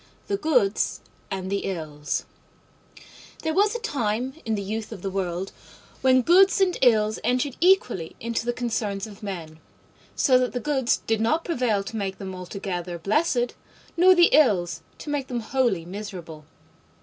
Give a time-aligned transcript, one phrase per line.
[0.25, 0.99] THE GOODS
[1.29, 2.25] AND THE ILLS
[3.43, 5.51] There was a time in the youth of the world
[6.01, 9.59] when Goods and Ills entered equally into the concerns of men,
[10.15, 13.53] so that the Goods did not prevail to make them altogether blessed,
[13.95, 16.45] nor the Ills to make them wholly miserable.